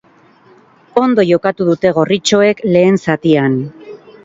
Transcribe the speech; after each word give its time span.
Ondo 1.01 1.25
jokatu 1.31 1.67
dute 1.69 1.93
gorritxoek 1.99 2.65
lehen 2.73 3.01
zatian. 3.09 3.63